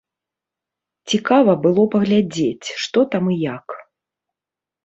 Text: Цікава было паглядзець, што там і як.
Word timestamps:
Цікава 1.11 1.51
было 1.65 1.83
паглядзець, 1.97 2.67
што 2.87 2.99
там 3.15 3.23
і 3.37 3.41
як. 3.55 3.67